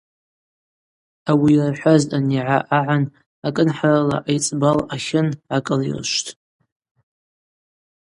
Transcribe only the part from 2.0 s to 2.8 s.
анигӏа